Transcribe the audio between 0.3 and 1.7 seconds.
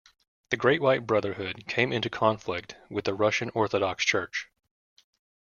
The Great White Brotherhood